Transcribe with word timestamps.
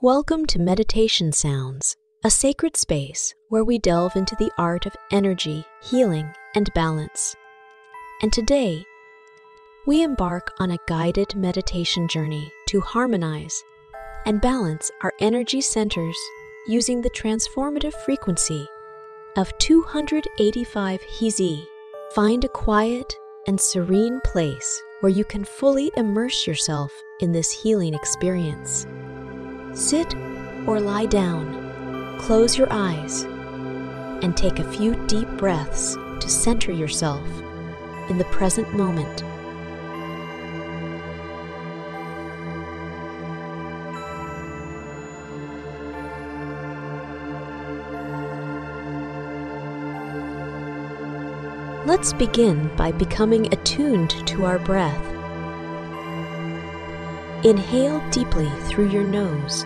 Welcome 0.00 0.46
to 0.46 0.60
Meditation 0.60 1.32
Sounds, 1.32 1.96
a 2.22 2.30
sacred 2.30 2.76
space 2.76 3.34
where 3.48 3.64
we 3.64 3.80
delve 3.80 4.14
into 4.14 4.36
the 4.36 4.52
art 4.56 4.86
of 4.86 4.94
energy, 5.10 5.64
healing, 5.82 6.32
and 6.54 6.72
balance. 6.72 7.34
And 8.22 8.32
today, 8.32 8.84
we 9.88 10.04
embark 10.04 10.52
on 10.60 10.70
a 10.70 10.78
guided 10.86 11.34
meditation 11.34 12.06
journey 12.06 12.48
to 12.68 12.80
harmonize 12.80 13.60
and 14.24 14.40
balance 14.40 14.88
our 15.02 15.12
energy 15.18 15.60
centers 15.60 16.16
using 16.68 17.02
the 17.02 17.10
transformative 17.10 17.94
frequency 18.04 18.68
of 19.36 19.50
285 19.58 21.02
Hizi. 21.18 21.66
Find 22.14 22.44
a 22.44 22.48
quiet 22.48 23.12
and 23.48 23.60
serene 23.60 24.20
place 24.20 24.80
where 25.00 25.10
you 25.10 25.24
can 25.24 25.42
fully 25.42 25.90
immerse 25.96 26.46
yourself 26.46 26.92
in 27.18 27.32
this 27.32 27.50
healing 27.50 27.94
experience. 27.94 28.86
Sit 29.78 30.16
or 30.66 30.80
lie 30.80 31.06
down, 31.06 32.18
close 32.18 32.58
your 32.58 32.66
eyes, 32.68 33.22
and 34.22 34.36
take 34.36 34.58
a 34.58 34.68
few 34.72 34.96
deep 35.06 35.28
breaths 35.36 35.94
to 36.18 36.28
center 36.28 36.72
yourself 36.72 37.24
in 38.10 38.18
the 38.18 38.24
present 38.24 38.74
moment. 38.74 39.22
Let's 51.86 52.12
begin 52.12 52.68
by 52.76 52.90
becoming 52.90 53.46
attuned 53.54 54.10
to 54.26 54.44
our 54.44 54.58
breath. 54.58 55.17
Inhale 57.44 58.02
deeply 58.10 58.50
through 58.64 58.88
your 58.88 59.04
nose, 59.04 59.64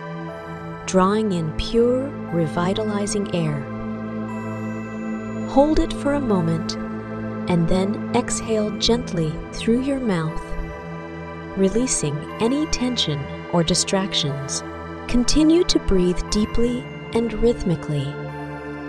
drawing 0.85 1.31
in 1.31 1.51
pure, 1.53 2.07
revitalizing 2.31 3.33
air. 3.35 3.59
Hold 5.49 5.79
it 5.79 5.91
for 5.91 6.13
a 6.13 6.19
moment 6.19 6.75
and 7.49 7.67
then 7.67 8.15
exhale 8.15 8.69
gently 8.77 9.33
through 9.53 9.81
your 9.81 9.99
mouth, 9.99 10.39
releasing 11.57 12.15
any 12.39 12.67
tension 12.67 13.19
or 13.51 13.63
distractions. 13.63 14.61
Continue 15.07 15.63
to 15.63 15.79
breathe 15.79 16.21
deeply 16.29 16.83
and 17.13 17.33
rhythmically, 17.33 18.05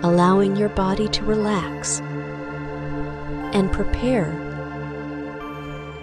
allowing 0.03 0.55
your 0.55 0.69
body 0.69 1.07
to 1.07 1.25
relax 1.25 2.01
and 3.51 3.71
prepare 3.71 4.31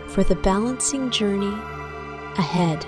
for 0.08 0.24
the 0.24 0.34
balancing 0.34 1.08
journey 1.12 1.56
ahead. 2.38 2.84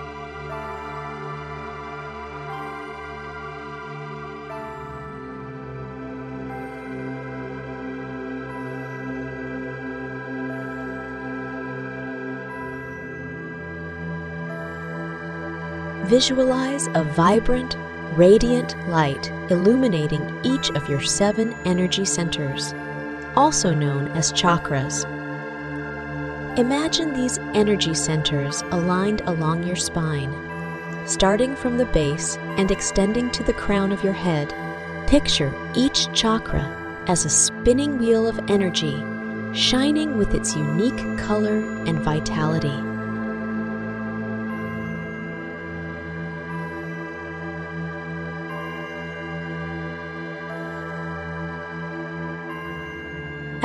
Visualize 16.07 16.87
a 16.95 17.03
vibrant, 17.03 17.77
radiant 18.15 18.77
light 18.89 19.31
illuminating 19.51 20.23
each 20.45 20.71
of 20.71 20.89
your 20.89 21.01
seven 21.01 21.55
energy 21.65 22.05
centers 22.05 22.75
also 23.37 23.75
known 23.75 24.09
as 24.09 24.33
chakras. 24.33 25.05
Imagine 26.57 27.13
these 27.13 27.39
energy 27.53 27.95
centers 27.95 28.63
aligned 28.71 29.23
along 29.23 29.65
your 29.65 29.75
spine, 29.75 30.33
starting 31.05 31.57
from 31.57 31.77
the 31.77 31.87
base 31.87 32.37
and 32.59 32.71
extending 32.71 33.29
to 33.33 33.43
the 33.43 33.53
crown 33.53 33.91
of 33.91 34.05
your 34.05 34.13
head. 34.13 34.55
Picture 35.09 35.53
each 35.75 36.13
chakra 36.13 36.63
as 37.09 37.25
a 37.25 37.29
spinning 37.29 37.99
wheel 37.99 38.29
of 38.29 38.39
energy, 38.49 39.03
shining 39.53 40.17
with 40.17 40.33
its 40.33 40.55
unique 40.55 41.19
color 41.19 41.59
and 41.89 41.99
vitality. 41.99 42.94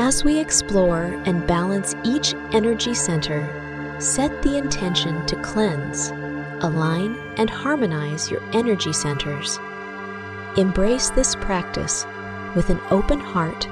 As 0.10 0.24
we 0.24 0.40
explore 0.40 1.22
and 1.28 1.46
balance 1.46 1.96
each 2.04 2.34
energy 2.52 2.96
center, 2.96 3.46
set 4.02 4.42
the 4.42 4.58
intention 4.58 5.24
to 5.28 5.36
cleanse, 5.44 6.10
align, 6.64 7.16
and 7.38 7.48
harmonize 7.48 8.32
your 8.32 8.42
energy 8.52 8.92
centers. 8.92 9.60
Embrace 10.58 11.12
this 11.12 11.36
practice 11.36 12.08
with 12.56 12.72
an 12.72 12.80
open 12.90 13.20
heart 13.20 13.68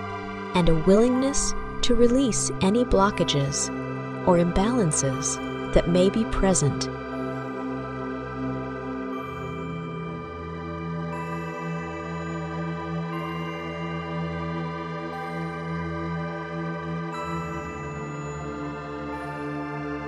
and 0.54 0.70
a 0.70 0.76
willingness 0.76 1.56
to 1.82 1.96
release 1.96 2.52
any 2.62 2.86
blockages 2.86 3.70
or 4.28 4.38
imbalances 4.38 5.74
that 5.74 5.90
may 5.90 6.08
be 6.08 6.24
present 6.26 6.88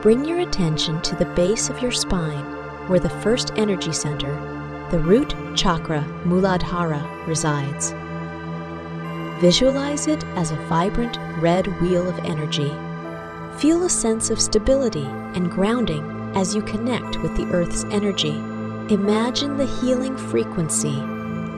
Bring 0.01 0.23
your 0.23 0.39
attention 0.39 1.01
to 1.01 1.15
the 1.17 1.25
base 1.25 1.69
of 1.69 1.81
your 1.81 1.91
spine, 1.91 2.45
where 2.87 3.01
the 3.01 3.09
first 3.09 3.51
energy 3.57 3.91
center, 3.91 4.33
the 4.91 4.99
root 4.99 5.35
chakra 5.55 6.05
Muladhara, 6.23 7.03
resides. 7.27 7.91
Visualize 9.41 10.07
it 10.07 10.23
as 10.37 10.51
a 10.51 10.65
vibrant 10.67 11.17
red 11.41 11.67
wheel 11.81 12.07
of 12.07 12.17
energy. 12.19 12.71
Feel 13.57 13.83
a 13.83 13.89
sense 13.89 14.29
of 14.29 14.39
stability 14.39 15.05
and 15.35 15.51
grounding 15.51 16.31
as 16.33 16.55
you 16.55 16.61
connect 16.61 17.17
with 17.17 17.35
the 17.35 17.51
Earth's 17.51 17.83
energy. 17.91 18.37
Imagine 18.93 19.57
the 19.57 19.65
healing 19.65 20.15
frequency 20.15 20.97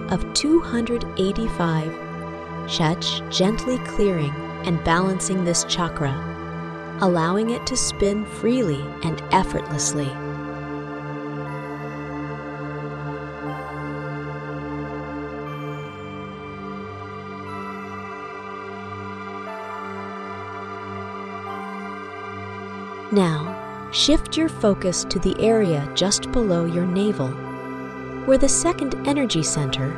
of 0.09 0.33
285 0.33 1.91
Shach 2.65 3.31
gently 3.31 3.77
clearing 3.79 4.33
and 4.65 4.83
balancing 4.83 5.43
this 5.43 5.63
chakra 5.65 6.30
allowing 7.01 7.49
it 7.49 7.65
to 7.65 7.75
spin 7.75 8.23
freely 8.25 8.81
and 9.03 9.21
effortlessly. 9.31 10.09
Now, 23.11 23.89
shift 23.91 24.37
your 24.37 24.47
focus 24.47 25.03
to 25.09 25.19
the 25.19 25.35
area 25.41 25.89
just 25.95 26.31
below 26.31 26.63
your 26.63 26.85
navel, 26.85 27.27
where 28.25 28.37
the 28.37 28.47
second 28.47 28.95
energy 29.05 29.43
center, 29.43 29.89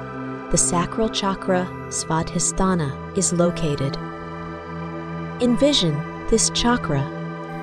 the 0.50 0.58
sacral 0.58 1.10
chakra 1.10 1.68
Svadhisthana, 1.90 3.18
is 3.18 3.32
located. 3.34 3.98
Envision 5.42 6.13
this 6.34 6.50
chakra 6.50 7.04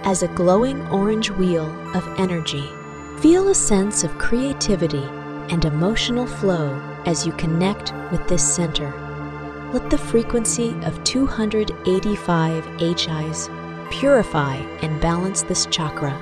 as 0.04 0.22
a 0.22 0.28
glowing 0.28 0.80
orange 0.90 1.28
wheel 1.28 1.66
of 1.96 2.06
energy. 2.20 2.70
Feel 3.18 3.48
a 3.48 3.54
sense 3.54 4.04
of 4.04 4.16
creativity 4.16 5.02
and 5.48 5.64
emotional 5.64 6.24
flow 6.24 6.80
as 7.04 7.26
you 7.26 7.32
connect 7.32 7.92
with 8.12 8.24
this 8.28 8.54
center. 8.54 8.92
Let 9.72 9.90
the 9.90 9.98
frequency 9.98 10.70
of 10.84 11.02
285 11.02 12.64
HIs 12.78 13.50
purify 13.90 14.54
and 14.82 15.00
balance 15.00 15.42
this 15.42 15.66
chakra, 15.66 16.14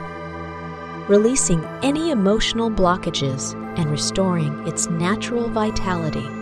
releasing 1.07 1.63
any 1.83 2.13
emotional 2.13 2.71
blockages 2.71 3.53
and 3.77 3.91
restoring 3.91 4.67
its 4.67 4.89
natural 4.89 5.51
vitality. 5.51 6.38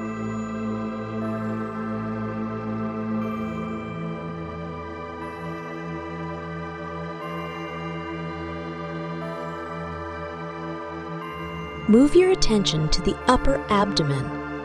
Move 11.88 12.16
your 12.16 12.32
attention 12.32 12.88
to 12.88 13.00
the 13.02 13.16
upper 13.28 13.64
abdomen, 13.68 14.24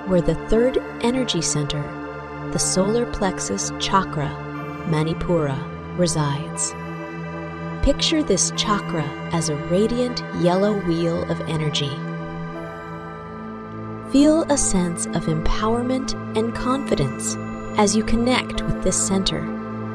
where 0.10 0.22
the 0.22 0.34
third 0.50 0.80
energy 1.02 1.40
center, 1.40 1.84
the 2.52 2.58
solar 2.58 3.06
plexus 3.06 3.72
chakra, 3.80 4.28
Manipura, 4.90 5.56
resides. 6.00 6.74
Picture 7.86 8.24
this 8.24 8.52
chakra 8.58 9.04
as 9.34 9.50
a 9.50 9.56
radiant 9.68 10.24
yellow 10.40 10.80
wheel 10.88 11.22
of 11.30 11.40
energy. 11.42 11.92
Feel 14.12 14.42
a 14.52 14.58
sense 14.58 15.06
of 15.06 15.28
empowerment 15.28 16.16
and 16.36 16.56
confidence 16.56 17.36
as 17.78 17.96
you 17.96 18.04
connect 18.04 18.64
with 18.64 18.82
this 18.82 18.98
center. 18.98 19.44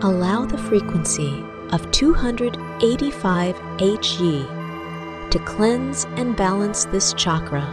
Allow 0.03 0.45
the 0.45 0.59
frequency 0.59 1.45
of 1.73 1.91
285 1.91 3.57
HE 3.81 4.56
to 5.31 5.39
cleanse 5.41 6.05
and 6.17 6.37
balance 6.37 6.85
this 6.87 7.13
chakra, 7.15 7.67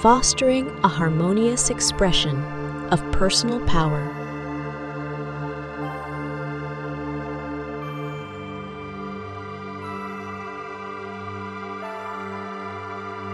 fostering 0.00 0.68
a 0.84 0.88
harmonious 0.88 1.70
expression 1.70 2.42
of 2.90 3.00
personal 3.12 3.60
power. 3.66 4.14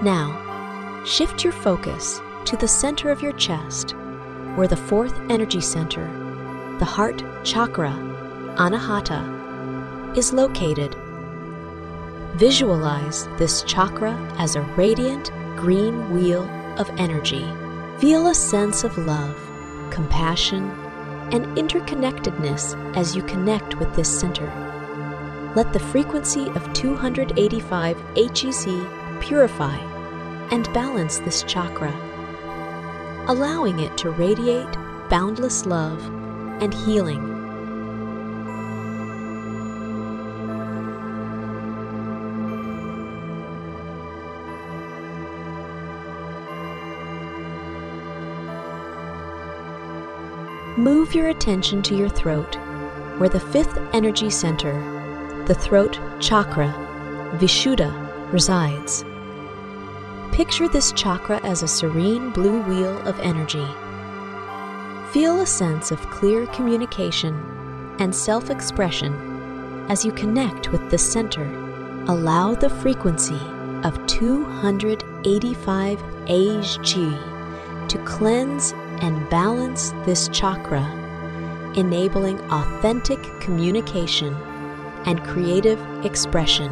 Now, 0.02 1.02
shift 1.06 1.44
your 1.44 1.52
focus 1.52 2.20
to 2.44 2.56
the 2.56 2.68
center 2.68 3.10
of 3.10 3.22
your 3.22 3.32
chest, 3.32 3.92
where 4.54 4.68
the 4.68 4.76
fourth 4.76 5.18
energy 5.30 5.60
center, 5.60 6.04
the 6.78 6.84
heart 6.84 7.22
chakra, 7.42 7.92
Anahata, 8.56 10.16
is 10.16 10.32
located. 10.32 10.94
Visualize 12.34 13.28
this 13.38 13.62
chakra 13.62 14.12
as 14.38 14.56
a 14.56 14.62
radiant 14.76 15.30
green 15.56 16.10
wheel 16.12 16.42
of 16.78 16.90
energy. 16.98 17.46
Feel 17.98 18.26
a 18.26 18.34
sense 18.34 18.82
of 18.82 18.98
love, 18.98 19.36
compassion, 19.92 20.68
and 21.30 21.46
interconnectedness 21.56 22.74
as 22.96 23.14
you 23.14 23.22
connect 23.22 23.76
with 23.76 23.94
this 23.94 24.08
center. 24.08 24.52
Let 25.54 25.72
the 25.72 25.78
frequency 25.78 26.48
of 26.48 26.72
285 26.72 27.96
HEZ 28.16 28.66
purify 29.20 29.76
and 30.50 30.64
balance 30.72 31.20
this 31.20 31.44
chakra, 31.44 31.94
allowing 33.28 33.78
it 33.78 33.96
to 33.98 34.10
radiate 34.10 34.76
boundless 35.08 35.66
love 35.66 36.04
and 36.60 36.74
healing. 36.74 37.33
Move 50.84 51.14
your 51.14 51.28
attention 51.28 51.80
to 51.80 51.96
your 51.96 52.10
throat, 52.10 52.56
where 53.16 53.30
the 53.30 53.40
fifth 53.40 53.78
energy 53.94 54.28
center, 54.28 54.74
the 55.46 55.54
throat 55.54 55.98
chakra, 56.20 56.68
Vishuddha, 57.38 57.90
resides. 58.30 59.02
Picture 60.30 60.68
this 60.68 60.92
chakra 60.92 61.40
as 61.42 61.62
a 61.62 61.66
serene 61.66 62.28
blue 62.32 62.60
wheel 62.64 62.98
of 63.08 63.18
energy. 63.20 63.66
Feel 65.10 65.40
a 65.40 65.46
sense 65.46 65.90
of 65.90 66.10
clear 66.10 66.44
communication 66.48 67.34
and 67.98 68.14
self 68.14 68.50
expression 68.50 69.14
as 69.88 70.04
you 70.04 70.12
connect 70.12 70.70
with 70.70 70.90
the 70.90 70.98
center. 70.98 71.46
Allow 72.08 72.56
the 72.56 72.68
frequency 72.68 73.40
of 73.84 74.06
285 74.06 75.98
Hg 76.26 77.88
to 77.88 77.98
cleanse 78.04 78.74
and 79.00 79.28
balance 79.30 79.90
this 80.04 80.28
chakra, 80.28 80.84
enabling 81.76 82.40
authentic 82.50 83.20
communication 83.40 84.34
and 85.06 85.22
creative 85.24 85.80
expression. 86.04 86.70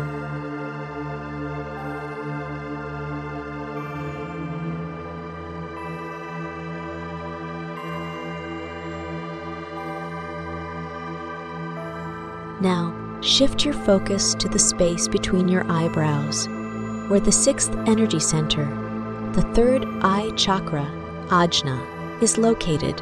Now, 12.61 12.95
shift 13.23 13.65
your 13.65 13.75
focus 13.75 14.35
to 14.37 14.49
the 14.49 14.59
space 14.59 15.09
between 15.09 15.49
your 15.49 15.65
eyebrows, 15.69 16.47
where 17.09 17.19
the 17.19 17.33
sixth 17.33 17.75
energy 17.87 18.21
center, 18.21 18.65
the 19.33 19.43
third 19.53 19.85
eye 20.01 20.31
chakra, 20.37 20.89
Ajna, 21.27 21.92
is 22.23 22.39
located. 22.39 23.01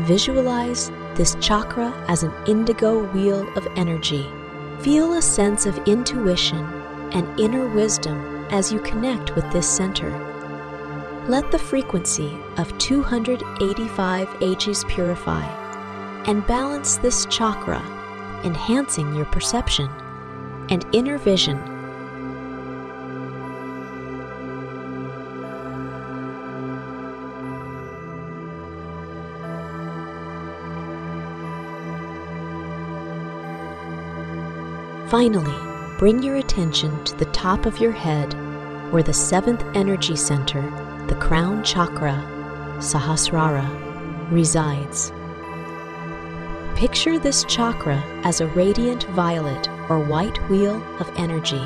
Visualize 0.00 0.90
this 1.14 1.36
chakra 1.40 1.92
as 2.08 2.22
an 2.22 2.32
indigo 2.46 3.04
wheel 3.12 3.48
of 3.56 3.66
energy. 3.76 4.30
Feel 4.80 5.14
a 5.14 5.22
sense 5.22 5.66
of 5.66 5.78
intuition 5.88 6.64
and 7.12 7.40
inner 7.40 7.66
wisdom 7.66 8.46
as 8.50 8.72
you 8.72 8.78
connect 8.80 9.34
with 9.34 9.50
this 9.52 9.68
center. 9.68 10.10
Let 11.28 11.50
the 11.50 11.58
frequency 11.58 12.38
of 12.56 12.76
285 12.78 14.42
H's 14.42 14.84
purify 14.84 15.44
and 16.26 16.46
balance 16.46 16.96
this 16.96 17.26
chakra 17.26 17.82
enhancing 18.44 19.14
your 19.14 19.26
perception 19.26 19.88
and 20.70 20.86
inner 20.92 21.18
vision. 21.18 21.77
Finally, 35.08 35.56
bring 35.96 36.22
your 36.22 36.36
attention 36.36 37.02
to 37.02 37.16
the 37.16 37.24
top 37.26 37.64
of 37.64 37.78
your 37.78 37.92
head 37.92 38.34
where 38.92 39.02
the 39.02 39.12
seventh 39.12 39.64
energy 39.74 40.14
center, 40.14 40.60
the 41.06 41.14
crown 41.14 41.64
chakra, 41.64 42.12
Sahasrara, 42.76 43.66
resides. 44.30 45.10
Picture 46.76 47.18
this 47.18 47.44
chakra 47.44 47.96
as 48.22 48.42
a 48.42 48.48
radiant 48.48 49.04
violet 49.04 49.70
or 49.88 49.98
white 49.98 50.36
wheel 50.50 50.76
of 51.00 51.10
energy. 51.16 51.64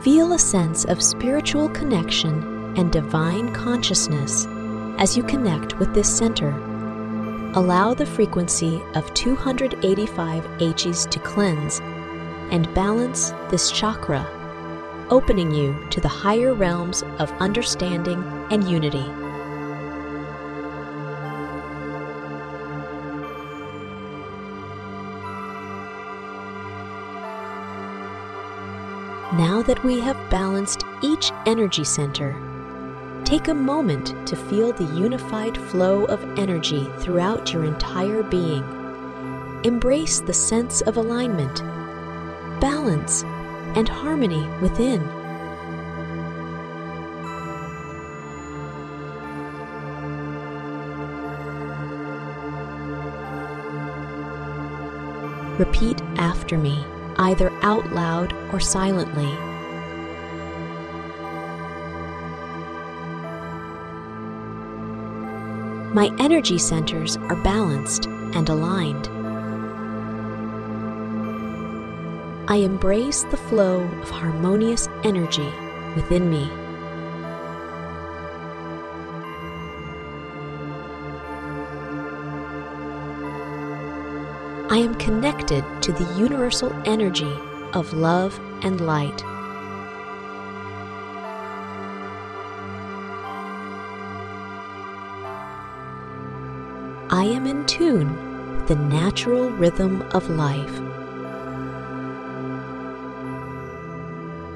Feel 0.00 0.32
a 0.32 0.38
sense 0.38 0.86
of 0.86 1.02
spiritual 1.02 1.68
connection 1.68 2.74
and 2.78 2.90
divine 2.90 3.52
consciousness 3.52 4.46
as 4.96 5.14
you 5.14 5.22
connect 5.24 5.78
with 5.78 5.92
this 5.92 6.08
center. 6.08 6.52
Allow 7.52 7.92
the 7.92 8.06
frequency 8.06 8.80
of 8.94 9.12
285 9.12 10.62
H's 10.62 11.04
to 11.04 11.18
cleanse 11.18 11.82
and 12.50 12.72
balance 12.74 13.30
this 13.50 13.70
chakra, 13.70 14.26
opening 15.10 15.52
you 15.52 15.76
to 15.90 16.00
the 16.00 16.08
higher 16.08 16.54
realms 16.54 17.02
of 17.18 17.30
understanding 17.40 18.22
and 18.50 18.68
unity. 18.68 19.06
Now 29.36 29.62
that 29.62 29.84
we 29.84 30.00
have 30.00 30.30
balanced 30.30 30.84
each 31.02 31.30
energy 31.46 31.84
center, 31.84 32.34
take 33.24 33.48
a 33.48 33.54
moment 33.54 34.26
to 34.26 34.34
feel 34.34 34.72
the 34.72 34.92
unified 34.96 35.56
flow 35.56 36.06
of 36.06 36.24
energy 36.38 36.88
throughout 36.98 37.52
your 37.52 37.64
entire 37.64 38.22
being. 38.22 38.64
Embrace 39.64 40.20
the 40.20 40.32
sense 40.32 40.80
of 40.80 40.96
alignment, 40.96 41.62
balance, 42.60 43.22
and 43.74 43.88
harmony 43.88 44.46
within. 44.60 45.00
Repeat 55.58 56.00
after 56.16 56.56
me 56.56 56.84
either 57.18 57.50
out 57.62 57.90
loud 57.92 58.32
or 58.52 58.60
silently. 58.60 59.32
My 65.94 66.14
energy 66.18 66.58
centers 66.58 67.16
are 67.16 67.42
balanced 67.42 68.06
and 68.06 68.48
aligned. 68.48 69.17
I 72.50 72.56
embrace 72.56 73.24
the 73.24 73.36
flow 73.36 73.82
of 73.82 74.08
harmonious 74.08 74.88
energy 75.04 75.52
within 75.94 76.30
me. 76.30 76.50
I 84.70 84.78
am 84.78 84.94
connected 84.94 85.62
to 85.82 85.92
the 85.92 86.10
universal 86.16 86.72
energy 86.86 87.36
of 87.74 87.92
love 87.92 88.40
and 88.62 88.80
light. 88.80 89.22
I 97.10 97.24
am 97.24 97.46
in 97.46 97.66
tune 97.66 98.56
with 98.56 98.68
the 98.68 98.76
natural 98.76 99.50
rhythm 99.50 100.00
of 100.12 100.30
life. 100.30 100.87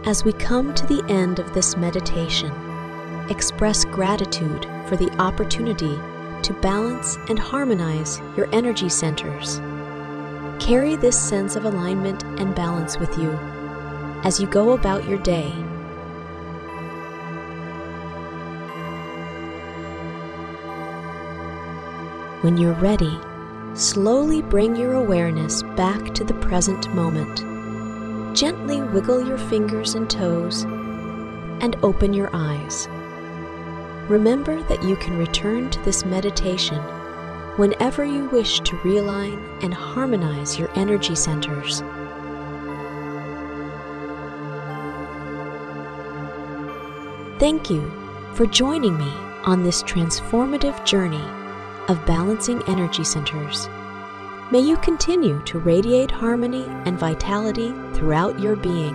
As 0.04 0.25
we 0.25 0.32
come 0.32 0.75
to 0.75 0.87
the 0.87 1.04
end 1.09 1.38
of 1.38 1.54
this 1.54 1.76
meditation, 1.76 2.52
express 3.30 3.85
gratitude 3.85 4.66
for 4.88 4.97
the 4.97 5.09
opportunity 5.21 5.97
to 6.42 6.52
balance 6.61 7.18
and 7.28 7.38
harmonize 7.38 8.21
your 8.37 8.52
energy 8.52 8.88
centers. 8.88 9.61
Carry 10.59 10.97
this 10.97 11.16
sense 11.16 11.54
of 11.54 11.66
alignment 11.66 12.25
and 12.40 12.52
balance 12.52 12.99
with 12.99 13.16
you 13.16 13.30
as 14.25 14.40
you 14.40 14.49
go 14.49 14.73
about 14.73 15.09
your 15.09 15.18
day. 15.18 15.50
When 22.40 22.56
you're 22.56 22.75
ready, 22.75 23.21
slowly 23.75 24.42
bring 24.42 24.75
your 24.75 24.94
awareness 24.94 25.62
back 25.76 26.12
to 26.14 26.25
the 26.25 26.35
present 26.35 26.92
moment. 26.92 27.51
Gently 28.33 28.81
wiggle 28.81 29.27
your 29.27 29.37
fingers 29.37 29.95
and 29.95 30.09
toes 30.09 30.62
and 31.61 31.77
open 31.83 32.15
your 32.15 32.31
eyes. 32.33 32.89
Remember 34.09 34.62
that 34.65 34.83
you 34.83 34.97
can 34.97 35.19
return 35.19 35.69
to 35.71 35.81
this 35.81 36.05
meditation 36.05 36.79
whenever 37.57 38.05
you 38.05 38.25
wish 38.31 38.61
to 38.61 38.77
realign 38.79 39.39
and 39.62 39.75
harmonize 39.75 40.59
your 40.59 40.71
energy 40.79 41.15
centers. 41.15 41.81
Thank 47.39 47.69
you 47.69 47.93
for 48.35 48.47
joining 48.47 48.97
me 48.97 49.12
on 49.45 49.62
this 49.62 49.83
transformative 49.83 50.85
journey 50.87 51.25
of 51.89 52.05
balancing 52.07 52.62
energy 52.67 53.05
centers. 53.05 53.69
May 54.52 54.61
you 54.61 54.76
continue 54.76 55.40
to 55.47 55.59
radiate 55.61 56.11
harmony 56.11 56.66
and 56.85 56.99
vitality 56.99 57.73
throughout 57.94 58.38
your 58.38 58.54
being. 58.54 58.94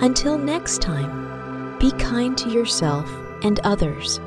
Until 0.00 0.38
next 0.38 0.80
time, 0.80 1.76
be 1.78 1.90
kind 1.90 2.34
to 2.38 2.48
yourself 2.48 3.06
and 3.42 3.60
others 3.62 4.20